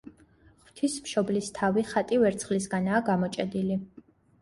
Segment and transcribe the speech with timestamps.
[0.69, 3.83] ღვთისმშობლის თავი ხატი ვერცხლისგანაა გამოჭედილი.